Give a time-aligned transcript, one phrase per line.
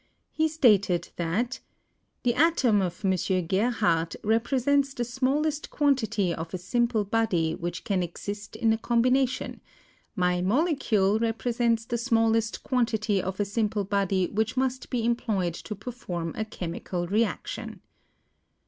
[0.31, 1.59] He stated that
[2.23, 3.15] "the atom of M.
[3.45, 8.79] Gerhardt represents the smallest quantity of t a simple body which can exist in a
[8.79, 9.61] combination;
[10.15, 15.75] my molecule represents the smallest quantity of a simple body which must be employed to
[15.75, 17.79] perform a chemical reaction."